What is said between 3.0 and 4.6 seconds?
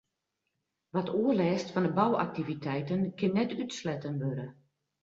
kin net útsletten wurde.